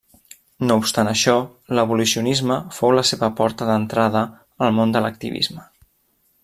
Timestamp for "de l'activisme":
4.97-5.69